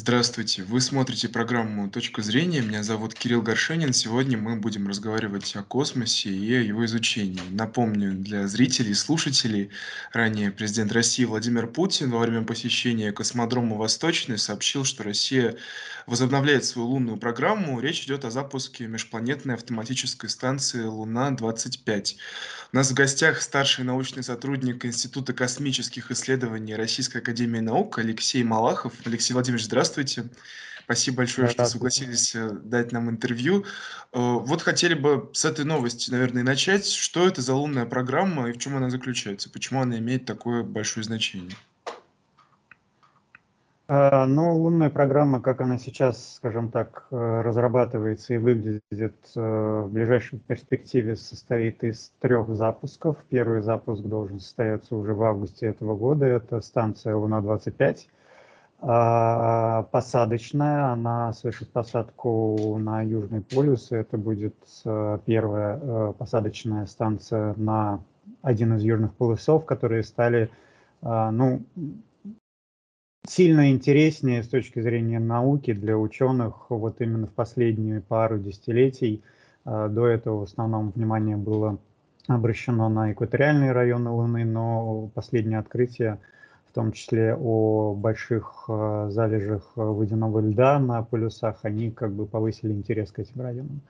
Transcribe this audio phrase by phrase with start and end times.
[0.00, 2.60] Здравствуйте, вы смотрите программу «Точка зрения».
[2.60, 3.92] Меня зовут Кирилл Горшенин.
[3.92, 7.42] Сегодня мы будем разговаривать о космосе и о его изучении.
[7.50, 9.70] Напомню для зрителей и слушателей,
[10.12, 15.56] ранее президент России Владимир Путин во время посещения космодрома «Восточный» сообщил, что Россия
[16.06, 17.80] возобновляет свою лунную программу.
[17.80, 22.14] Речь идет о запуске межпланетной автоматической станции «Луна-25».
[22.70, 28.92] У нас в гостях старший научный сотрудник Института космических исследований Российской Академии Наук Алексей Малахов.
[29.04, 29.87] Алексей Владимирович, здравствуйте.
[30.88, 33.64] Спасибо большое, что согласились э, дать нам интервью.
[34.14, 36.86] Э, вот хотели бы с этой новости, наверное, начать.
[36.86, 39.50] Что это за лунная программа и в чем она заключается?
[39.50, 41.54] Почему она имеет такое большое значение?
[43.90, 49.90] А, ну, лунная программа, как она сейчас, скажем так, э, разрабатывается и выглядит э, в
[49.90, 53.16] ближайшей перспективе, состоит из трех запусков.
[53.30, 56.26] Первый запуск должен состояться уже в августе этого года.
[56.26, 58.00] Это станция Луна-25.
[58.80, 63.90] А, посадочная, она совершит посадку на Южный полюс.
[63.90, 68.00] Это будет э, первая посадочная станция на
[68.42, 70.50] один из южных полюсов, которые стали
[71.00, 71.62] ну,
[73.26, 79.22] сильно интереснее с точки зрения науки для ученых вот именно в последние пару десятилетий.
[79.64, 81.78] До этого в основном внимание было
[82.26, 86.18] обращено на экваториальные районы Луны, но последние открытия,
[86.70, 92.72] в том числе о больших а, залежах водяного льда на полюсах, они как бы повысили
[92.72, 93.80] интерес к этим районам.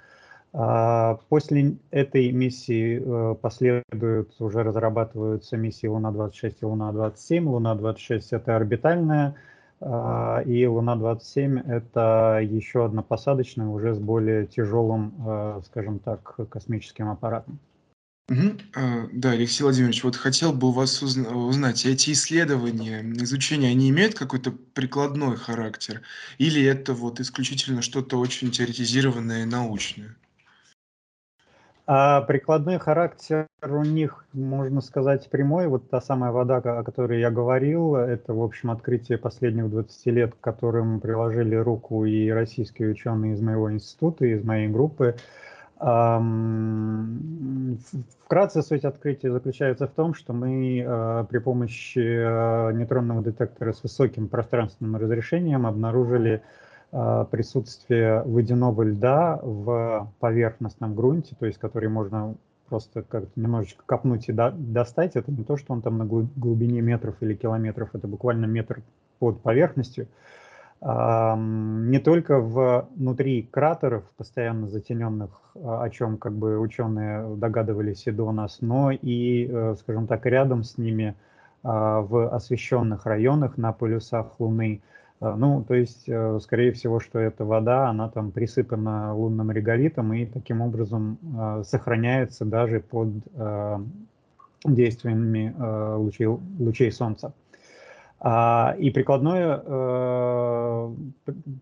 [0.52, 7.44] А, после этой миссии э, последуют, уже разрабатываются миссии Луна-26 и Луна-27.
[7.44, 9.34] Луна-26– это орбитальная,
[9.80, 17.10] а, и Луна-27– это еще одна посадочная, уже с более тяжелым, э, скажем так, космическим
[17.10, 17.58] аппаратом.
[18.30, 18.58] Угу.
[19.12, 24.14] Да, Алексей Владимирович, вот хотел бы у вас узна- узнать, эти исследования, изучения, они имеют
[24.14, 26.02] какой-то прикладной характер?
[26.36, 30.14] Или это вот исключительно что-то очень теоретизированное и научное?
[31.86, 35.69] А прикладной характер у них, можно сказать, прямой.
[35.69, 40.34] Вот та самая вода, о которой я говорил, это, в общем, открытие последних 20 лет,
[40.34, 45.16] к которым приложили руку и российские ученые из моего института, из моей группы.
[48.25, 53.84] Вкратце суть открытия заключается в том, что мы э, при помощи э, нейтронного детектора с
[53.84, 56.43] высоким пространственным разрешением обнаружили
[56.91, 62.34] а, присутствие водяного льда в поверхностном грунте, то есть который можно
[62.69, 65.15] просто как-то немножечко копнуть и до, достать.
[65.15, 68.81] Это не то, что он там на глубине метров или километров, это буквально метр
[69.19, 70.06] под поверхностью.
[70.81, 78.31] Не только внутри кратеров, постоянно затененных, а, о чем как бы ученые догадывались и до
[78.31, 81.16] нас, но и, э, скажем так, рядом с ними
[81.65, 84.81] в освещенных районах на полюсах Луны–
[85.21, 90.12] а, ну, то есть, э, скорее всего, что эта вода, она там присыпана лунным реголитом
[90.12, 93.83] и таким образом а, сохраняется даже под а,
[94.65, 95.55] действиями
[95.97, 97.33] лучей, лучей Солнца.
[98.20, 100.94] И прикладной, э,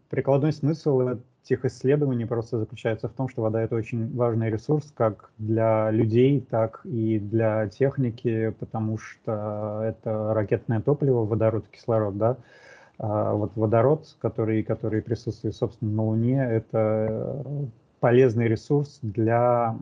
[0.08, 5.30] прикладной смысл этих исследований просто заключается в том, что вода– это очень важный ресурс как
[5.36, 12.38] для людей, так и для техники, потому что это ракетное топливо, водород, кислород, да,
[12.98, 17.44] а вот водород, который, который присутствует, собственно, на Луне, это
[18.00, 19.76] полезный ресурс для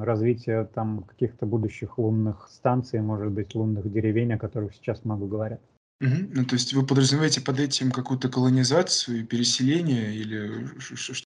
[0.00, 5.60] развития там каких-то будущих лунных станций, может быть, лунных деревень, о которых сейчас много говорят.
[6.02, 6.16] Угу.
[6.34, 11.24] Ну, то есть вы подразумеваете под этим какую-то колонизацию, переселение или что?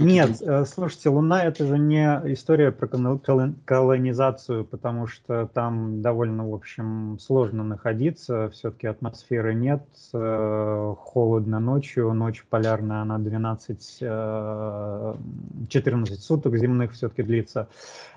[0.00, 6.54] Нет, э, слушайте, Луна это же не история про колонизацию, потому что там довольно, в
[6.54, 9.84] общем, сложно находиться, все-таки атмосферы нет,
[10.14, 15.16] э, холодно ночью, ночь полярная, она 12-14
[15.60, 17.68] э, суток земных все-таки длится.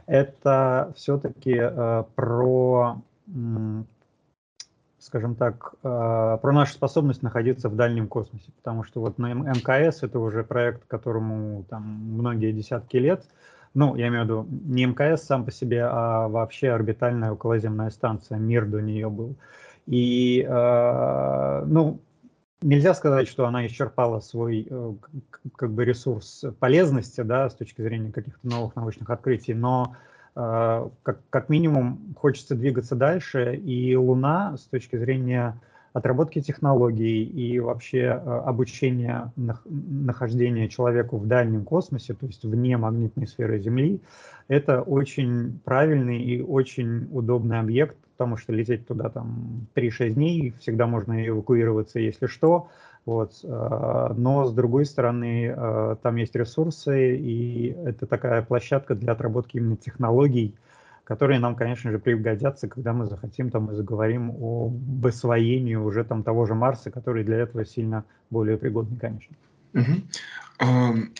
[0.07, 1.61] Это все-таки
[2.15, 3.01] про
[5.05, 10.01] скажем так, э, про нашу способность находиться в дальнем космосе, потому что вот на МКС
[10.01, 13.23] это уже проект, которому там многие десятки лет,
[13.75, 18.39] ну, я имею в виду не МКС сам по себе, а вообще орбитальная околоземная станция,
[18.39, 19.35] мир до нее был.
[19.85, 21.99] И, э, ну,
[22.63, 24.93] нельзя сказать, что она исчерпала свой э,
[25.55, 29.95] как бы ресурс полезности, да, с точки зрения каких-то новых научных открытий, но
[30.35, 35.57] как, как минимум хочется двигаться дальше, и Луна с точки зрения
[35.95, 43.27] отработки технологий и вообще а, обучения нахождения человеку в дальнем космосе, то есть вне магнитной
[43.27, 44.01] сферы Земли,
[44.49, 50.85] это очень правильный и очень удобный объект, потому что лететь туда там 3-6 дней, всегда
[50.85, 52.67] можно эвакуироваться, если что,
[53.05, 53.39] Вот.
[53.43, 60.55] Но, с другой стороны, там есть ресурсы, и это такая площадка для отработки именно технологий,
[61.03, 66.23] которые нам, конечно же, пригодятся, когда мы захотим там и заговорим об освоении уже там
[66.23, 69.35] того же Марса, который для этого сильно более пригодный, конечно.
[69.75, 70.01] Угу.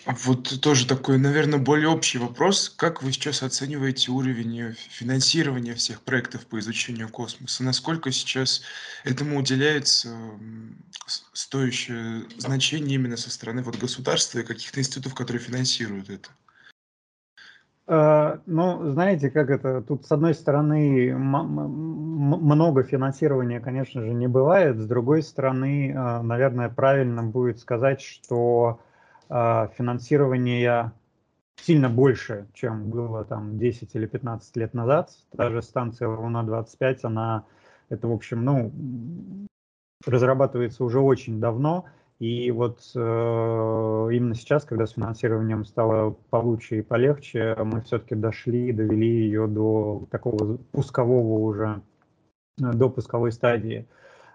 [0.06, 2.72] Вот тоже такой, наверное, более общий вопрос.
[2.74, 7.62] Как вы сейчас оцениваете уровень э, финансирования всех проектов по изучению космоса?
[7.62, 8.62] Насколько сейчас
[9.04, 10.16] этому уделяется
[11.34, 16.30] стоящее значение именно со стороны вот государства и каких-то институтов, которые финансируют это?
[17.88, 24.78] Э, ну, знаете, как это, тут с одной стороны много финансирования, конечно же, не бывает,
[24.78, 28.80] с другой стороны, э, наверное, правильно будет сказать, что
[29.28, 30.92] э, финансирование
[31.56, 35.10] сильно больше, чем было там 10 или 15 лет назад.
[35.32, 37.44] Даже станция Луна-25, она,
[37.88, 38.72] это, в общем, ну,
[40.04, 41.86] разрабатывается уже очень давно,
[42.18, 48.72] и вот э, именно сейчас, когда с финансированием стало получше и полегче, мы все-таки дошли,
[48.72, 51.82] довели ее до такого пускового уже,
[52.58, 53.86] э, до пусковой стадии.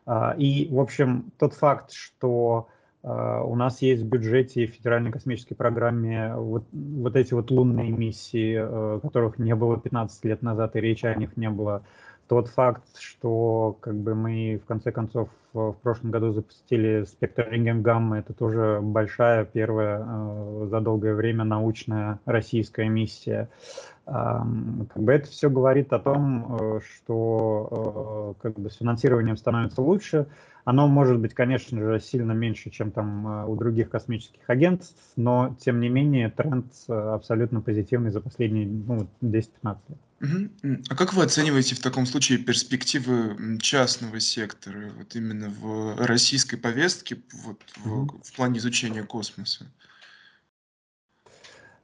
[0.05, 2.67] Э, и, в общем, тот факт, что
[3.01, 8.59] э, у нас есть в бюджете федеральной космической программе вот, вот эти вот лунные миссии,
[8.61, 11.83] э, которых не было 15 лет назад, и речи о них не было,
[12.31, 18.19] тот факт, что как бы мы в конце концов в прошлом году запустили спектр рентген-гаммы,
[18.19, 23.49] это тоже большая первая э, за долгое время научная российская миссия.
[24.05, 24.45] Как
[24.95, 30.27] бы это все говорит о том, э, что э, как бы с финансированием становится лучше.
[30.63, 35.81] Оно может быть, конечно же, сильно меньше, чем там у других космических агентств, но тем
[35.81, 39.99] не менее тренд абсолютно позитивный за последние ну, 10-15 лет.
[40.89, 47.17] А как вы оцениваете в таком случае перспективы частного сектора, вот именно в российской повестке,
[47.43, 49.65] вот в, в плане изучения космоса?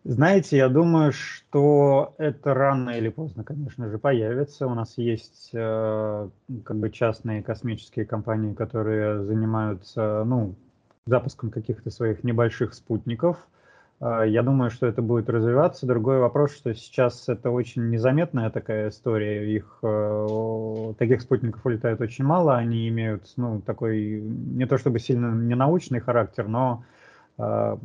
[0.04, 4.68] Знаете, я думаю, что это рано или поздно, конечно же, появится.
[4.68, 6.30] У нас есть э,
[6.64, 10.56] как бы частные космические компании, которые занимаются ну,
[11.06, 13.38] запуском каких-то своих небольших спутников.
[14.00, 15.88] А, я думаю, что это будет развиваться.
[15.88, 19.54] Другой вопрос, что сейчас это очень незаметная такая история.
[19.54, 22.56] Их э, таких спутников улетает очень мало.
[22.56, 26.84] Они имеют, ну, такой не то чтобы сильно не научный характер, но
[27.38, 27.78] э,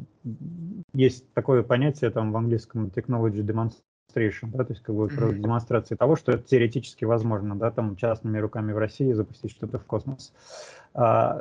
[0.92, 3.80] есть такое понятие там в английском technology demonstration,
[4.14, 5.34] да, то есть как бы mm-hmm.
[5.38, 9.84] демонстрации того, что это теоретически возможно, да, там частными руками в России запустить что-то в
[9.84, 10.32] космос.
[10.94, 11.40] А,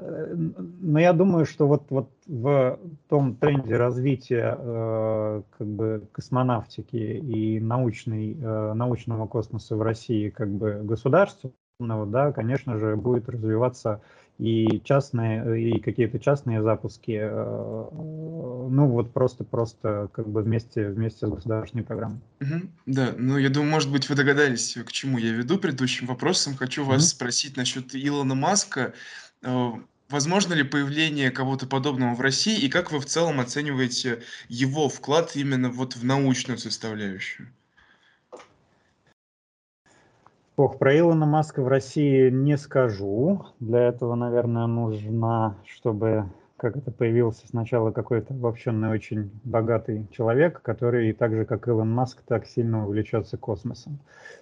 [0.81, 2.79] но я думаю, что вот, вот в
[3.09, 10.49] том тренде развития э, как бы космонавтики и научной, э, научного космоса в России как
[10.49, 14.01] бы государственного, да, конечно же, будет развиваться
[14.41, 21.29] и частные, и какие-то частные запуски, э, ну вот просто-просто как бы вместе, вместе с
[21.29, 22.21] государственной программой.
[22.39, 22.71] Мгм.
[22.87, 26.55] Да, ну я думаю, может быть, вы догадались, к чему я веду предыдущим вопросом.
[26.55, 28.93] Хочу вас спросить насчет Илона Маска.
[29.43, 29.73] Э,
[30.09, 35.35] возможно ли появление кого-то подобного в России, и как вы в целом оцениваете его вклад
[35.35, 37.53] именно вот в научную составляющую?
[40.63, 43.47] Ох, про Илона Маска в России не скажу.
[43.59, 46.25] Для этого, наверное, нужно, чтобы
[46.55, 52.21] как это появился сначала какой-то обобщенный очень богатый человек, который так же, как Илон Маск,
[52.21, 53.97] так сильно увлечется космосом.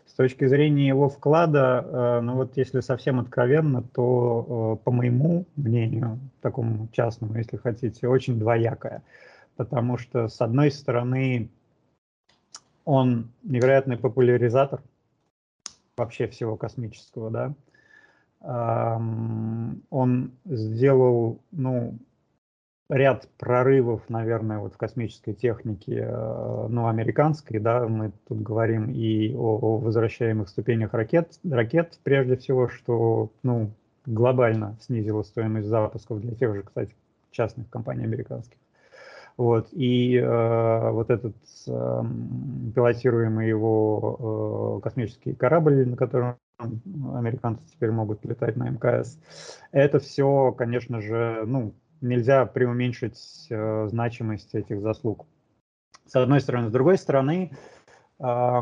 [0.08, 5.46] С точки зрения его вклада, э, ну вот если совсем откровенно, то, э, по моему
[5.56, 9.04] мнению, такому частному, если хотите, очень двоякое.
[9.56, 11.50] Потому что, с одной стороны,
[12.84, 14.82] он невероятный популяризатор
[16.00, 17.54] вообще всего космического, да,
[19.90, 22.00] он сделал, ну,
[22.90, 29.34] ряд прорывов, наверное, вот в космической технике, э, ну, американской, да, мы тут говорим и
[29.36, 33.72] о, о возвращаемых ступенях ракет, ракет, прежде всего, что, ну,
[34.06, 36.96] глобально снизило стоимость запусков для тех же, кстати,
[37.30, 38.58] частных компаний американских.
[39.40, 41.34] Вот, и э, вот этот
[41.66, 42.04] э,
[42.76, 49.18] пилотируемый его э, космический корабль, на котором американцы теперь могут летать на МКС,
[49.72, 55.26] это все, конечно же, ну, нельзя преуменьшить э, значимость этих заслуг.
[56.06, 56.68] С одной стороны.
[56.68, 57.54] С другой стороны,
[58.20, 58.62] э,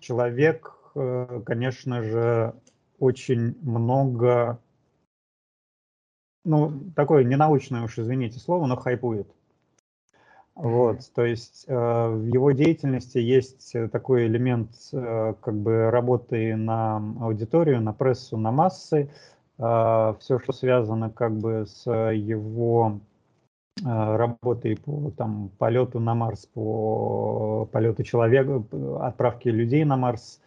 [0.00, 2.54] человек, э, конечно же,
[2.98, 4.58] очень много,
[6.44, 9.28] ну, такое ненаучное уж, извините слово, но хайпует.
[10.54, 16.96] Вот, то есть э, в его деятельности есть такой элемент э, как бы работы на
[17.20, 19.10] аудиторию, на прессу, на массы,
[19.56, 23.00] все, что связано как бы с его
[23.84, 28.62] работой по там, полету на Марс, по полету человека,
[29.00, 30.40] отправке людей на Марс,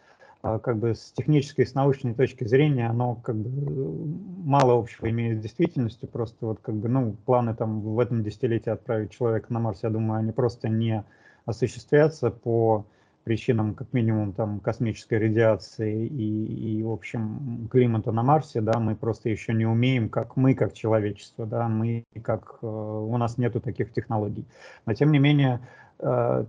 [0.43, 5.41] как бы с технической, с научной точки зрения, оно как бы мало общего имеет с
[5.41, 9.83] действительностью, просто вот как бы, ну, планы там в этом десятилетии отправить человека на Марс,
[9.83, 11.05] я думаю, они просто не
[11.45, 12.85] осуществятся по
[13.23, 18.95] причинам, как минимум, там, космической радиации и, и, в общем, климата на Марсе, да, мы
[18.95, 23.61] просто еще не умеем, как мы, как человечество, да, мы, как, э, у нас нету
[23.61, 24.45] таких технологий.
[24.85, 25.61] Но, тем не менее,
[25.99, 26.45] э,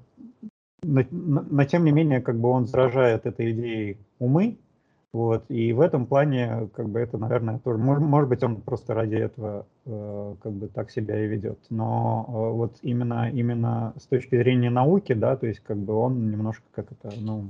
[0.85, 4.59] но, но, но, тем не менее, как бы он заражает этой идеей умы,
[5.15, 8.95] вот, и в этом плане, как бы это, наверное, тоже, может, может быть, он просто
[8.95, 11.61] ради этого э, как бы так себя и ведет.
[11.71, 16.33] Но э, вот именно, именно с точки зрения науки, да, то есть как бы он
[16.33, 17.45] немножко как это, ну,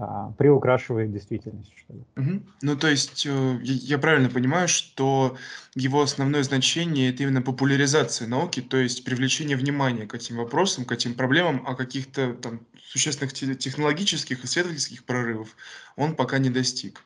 [0.00, 2.00] а, приукрашивает действительность, что ли.
[2.16, 2.46] Мгм.
[2.62, 5.36] Ну, то есть, э, я правильно понимаю, что
[5.74, 10.92] его основное значение- это именно популяризация науки, то есть привлечение внимания к этим вопросам, к
[10.92, 15.54] этим проблемам, а каких-то там существенных те технологических, исследовательских прорывов
[15.96, 17.04] он пока не достиг.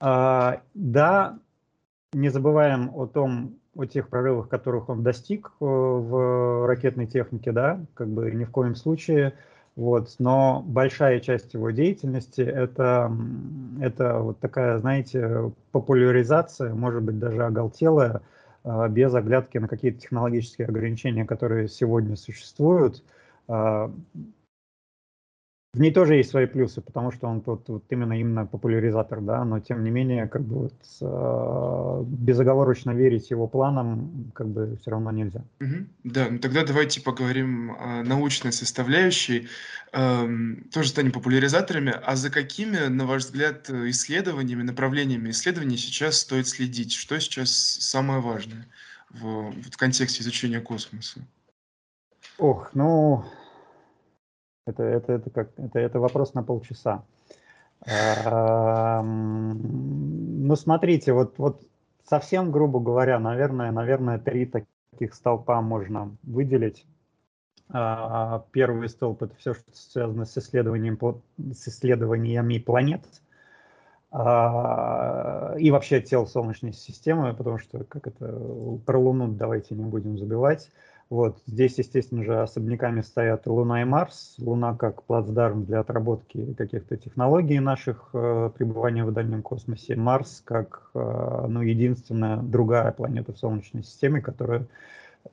[0.00, 1.38] А, да,
[2.14, 7.84] не забываем о том, о тех прорывах, которых он достиг э, в ракетной технике, да,
[7.94, 9.34] как бы ни в коем случае
[9.76, 13.10] вот, но большая часть его деятельности это,
[13.80, 18.20] это вот такая, знаете, популяризация, может быть, даже оголтелая,
[18.64, 23.02] а, без оглядки на какие-то технологические ограничения, которые сегодня существуют.
[25.72, 29.44] В ней тоже есть свои плюсы, потому что он тут вот именно именно популяризатор, да,
[29.44, 34.90] но тем не менее, как бы вот э, безоговорочно верить его планам, как бы все
[34.90, 35.44] равно нельзя.
[35.60, 35.88] Мгм.
[36.02, 39.46] Да, ну тогда давайте поговорим о научной составляющей.
[39.92, 41.94] Эм, тоже станем популяризаторами.
[42.04, 46.92] А за какими, на ваш взгляд, исследованиями, направлениями исследований сейчас стоит следить?
[46.94, 48.66] Что сейчас самое важное
[49.10, 51.20] в, в контексте изучения космоса?
[52.38, 53.24] Ох, ну,
[54.66, 57.04] это, это, это, как, это, это вопрос на полчаса.
[59.02, 61.62] Ну, смотрите, вот, вот
[62.08, 66.86] совсем грубо говоря, наверное, наверное, три таких столпа можно выделить.
[67.72, 70.98] А, первый столб– это все, что связано с, исследованием,
[71.38, 73.02] с исследованиями планет
[74.10, 78.26] а, и вообще тел Солнечной системы, потому что как это
[78.84, 80.68] про Луну давайте не будем забивать.
[81.10, 81.42] Вот.
[81.44, 84.36] Здесь, естественно же, особняками стоят Луна и Марс.
[84.38, 89.96] Луна как плацдарм для отработки каких-то технологий наших э, пребывания в дальнем космосе.
[89.96, 94.66] Марс как э, ну, единственная другая планета в Солнечной системе, которая,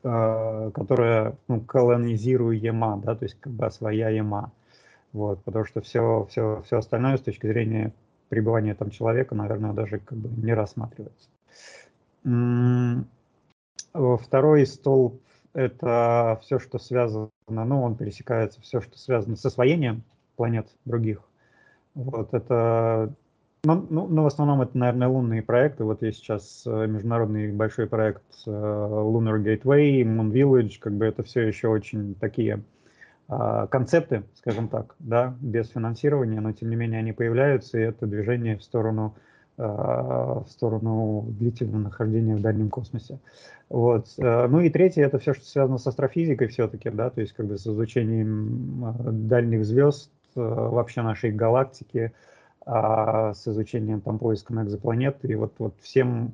[0.01, 4.51] э, которая ну, колонизируема, да, то есть как бы освояема.
[5.13, 7.93] Вот, потому что все, все, все остальное с точки зрения
[8.29, 11.29] пребывания там человека, наверное, даже как бы не рассматривается.
[13.93, 15.21] Второй столб
[15.57, 20.03] это все, что связано, ну, он пересекается, все, что связано с освоением
[20.35, 21.19] планет других.
[21.95, 23.11] Вот это,
[23.63, 25.83] ну, ну, ну, в основном это, наверное, лунные проекты.
[25.83, 31.23] Вот есть сейчас э, международный большой проект э, Lunar Gateway, Moon Village, как бы это
[31.23, 32.63] все еще очень такие
[33.29, 38.05] а, концепты, скажем так, да, без финансирования, но тем не менее они появляются, и это
[38.05, 39.15] движение в сторону
[39.57, 43.19] в сторону длительного нахождения в дальнем космосе.
[43.69, 44.07] Вот.
[44.17, 47.47] Э, ну и третье, это все, что связано с астрофизикой все-таки, да, то есть как
[47.47, 52.13] бы с изучением э, дальних звезд, э, вообще нашей галактики,
[52.69, 56.33] а, с изучением там поиском экзопланет и вот, вот всем,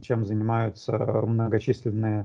[0.00, 2.24] чем занимаются многочисленные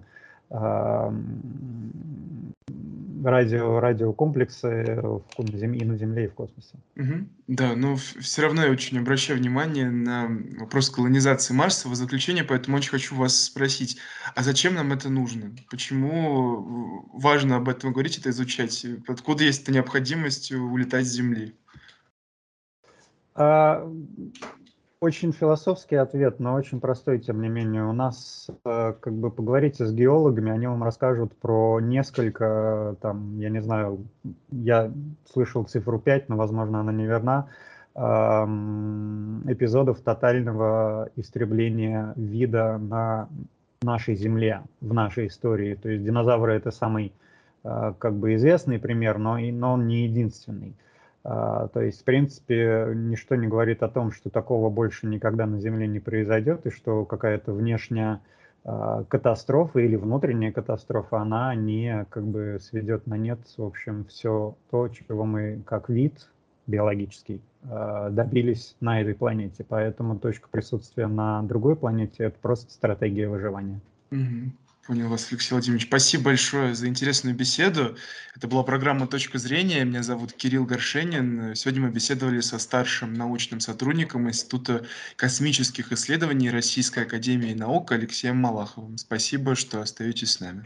[3.24, 6.78] радио, радиокомплексы и на Земле, и в космосе.
[6.96, 7.28] Угу.
[7.48, 10.30] Да, но все равно я очень обращаю внимание на
[10.60, 13.98] вопрос колонизации Марса в заключение, поэтому очень хочу вас спросить,
[14.36, 15.52] а зачем нам это нужно?
[15.70, 18.86] Почему важно об этом говорить, это изучать?
[19.08, 21.56] Откуда есть эта необходимость улетать с Земли?
[23.36, 23.90] А,
[25.02, 27.86] очень философский ответ, но очень простой, тем не менее.
[27.86, 33.50] У нас, э, как бы, поговорите с геологами, они вам расскажут про несколько, там, я
[33.50, 34.06] не знаю,
[34.52, 34.92] я
[35.32, 37.48] слышал цифру 5, но, возможно, она неверна,
[37.96, 43.28] эпизодов тотального истребления вида на
[43.82, 45.76] нашей Земле, в нашей истории.
[45.76, 47.12] То есть динозавры– это самый,
[47.64, 50.76] э, как бы, известный пример, но, но он не единственный.
[51.24, 55.60] А, то есть, в принципе, ничто не говорит о том, что такого больше никогда на
[55.60, 58.22] Земле не произойдет, и что какая-то внешняя
[58.64, 64.56] а, катастрофа или внутренняя катастрофа, она не как бы сведет на нет, в общем, все
[64.72, 66.30] то, чего мы как вид
[66.68, 67.42] биологический
[68.12, 69.66] добились на этой планете.
[69.68, 73.82] Поэтому точка присутствия на другой планете– это просто стратегия выживания.
[74.12, 74.52] Угу.
[74.90, 75.86] Понял вас, Алексей Владимирович.
[75.86, 77.96] Спасибо большое за интересную беседу.
[78.36, 79.86] Это была программа «Точка зрения».
[79.86, 81.54] Меня зовут Кирилл Горшенин.
[81.54, 88.98] Сегодня мы беседовали со старшим научным сотрудником Института космических исследований Российской Академии Наук Алексеем Малаховым.
[88.98, 90.66] Спасибо, что остаетесь с нами.